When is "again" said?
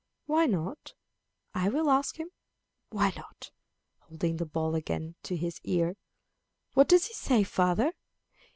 4.73-5.13